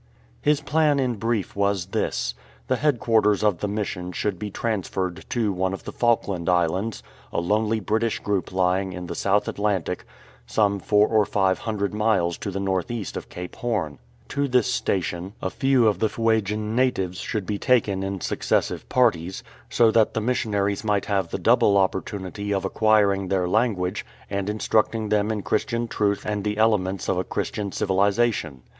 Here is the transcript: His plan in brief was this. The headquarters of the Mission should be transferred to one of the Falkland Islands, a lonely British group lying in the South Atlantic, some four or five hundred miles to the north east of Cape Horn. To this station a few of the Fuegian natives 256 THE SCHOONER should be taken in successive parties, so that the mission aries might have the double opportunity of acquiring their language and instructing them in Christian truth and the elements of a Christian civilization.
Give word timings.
His 0.41 0.61
plan 0.61 0.99
in 0.99 1.17
brief 1.17 1.55
was 1.55 1.85
this. 1.85 2.33
The 2.65 2.77
headquarters 2.77 3.43
of 3.43 3.59
the 3.59 3.67
Mission 3.67 4.11
should 4.11 4.39
be 4.39 4.49
transferred 4.49 5.23
to 5.29 5.53
one 5.53 5.73
of 5.73 5.83
the 5.83 5.91
Falkland 5.91 6.49
Islands, 6.49 7.03
a 7.31 7.39
lonely 7.39 7.79
British 7.79 8.17
group 8.17 8.51
lying 8.51 8.93
in 8.93 9.05
the 9.05 9.13
South 9.13 9.47
Atlantic, 9.47 10.03
some 10.47 10.79
four 10.79 11.07
or 11.07 11.23
five 11.23 11.59
hundred 11.59 11.93
miles 11.93 12.39
to 12.39 12.49
the 12.49 12.59
north 12.59 12.89
east 12.89 13.15
of 13.15 13.29
Cape 13.29 13.55
Horn. 13.57 13.99
To 14.29 14.47
this 14.47 14.65
station 14.73 15.33
a 15.39 15.51
few 15.51 15.85
of 15.87 15.99
the 15.99 16.09
Fuegian 16.09 16.73
natives 16.75 17.21
256 17.21 17.21
THE 17.21 17.27
SCHOONER 17.27 17.29
should 17.29 17.45
be 17.45 17.59
taken 17.59 18.01
in 18.01 18.21
successive 18.21 18.89
parties, 18.89 19.43
so 19.69 19.91
that 19.91 20.15
the 20.15 20.19
mission 20.21 20.55
aries 20.55 20.83
might 20.83 21.05
have 21.05 21.27
the 21.29 21.37
double 21.37 21.77
opportunity 21.77 22.51
of 22.51 22.65
acquiring 22.65 23.27
their 23.27 23.47
language 23.47 24.03
and 24.31 24.49
instructing 24.49 25.09
them 25.09 25.29
in 25.31 25.43
Christian 25.43 25.87
truth 25.87 26.25
and 26.25 26.43
the 26.43 26.57
elements 26.57 27.07
of 27.07 27.19
a 27.19 27.23
Christian 27.23 27.71
civilization. 27.71 28.63